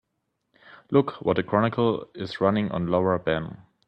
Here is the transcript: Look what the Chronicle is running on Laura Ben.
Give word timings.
Look 0.89 1.21
what 1.21 1.35
the 1.35 1.43
Chronicle 1.43 2.07
is 2.15 2.41
running 2.41 2.71
on 2.71 2.87
Laura 2.87 3.19
Ben. 3.19 3.59